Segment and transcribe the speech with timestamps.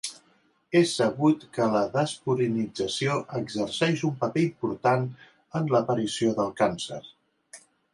[0.77, 5.09] És sabut que la despurinització exerceix un paper important
[5.61, 7.05] en l'aparició del càncer.